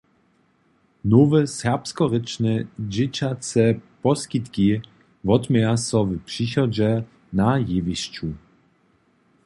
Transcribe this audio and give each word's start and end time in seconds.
Nowe 1.11 1.41
serbskorěčne 1.57 2.53
dźěćace 2.93 3.63
poskitki 4.01 4.67
wotměja 5.27 5.73
so 5.87 5.99
w 6.07 6.09
přichodźe 6.29 6.89
na 7.39 7.47
jewišću. 7.69 8.27